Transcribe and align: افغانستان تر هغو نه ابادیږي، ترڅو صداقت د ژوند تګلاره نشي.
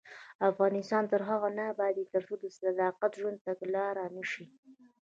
افغانستان 0.51 1.03
تر 1.11 1.21
هغو 1.29 1.49
نه 1.57 1.63
ابادیږي، 1.73 2.05
ترڅو 2.13 2.35
صداقت 2.61 3.11
د 3.13 3.17
ژوند 3.19 3.37
تګلاره 3.47 4.03
نشي. 4.15 4.45